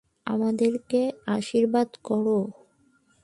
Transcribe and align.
আমাদেরকে 0.27 1.01
আশীর্বাদ 1.27 1.89
করো। 2.03 2.39